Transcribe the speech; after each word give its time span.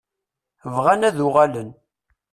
Bɣan 0.73 1.01
ad 1.07 1.17
uɣalen. 1.27 1.69